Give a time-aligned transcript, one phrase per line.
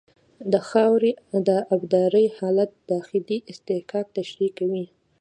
[0.51, 1.11] د خاورې
[1.47, 4.85] د ابدارۍ حالت داخلي اصطکاک تشریح کوي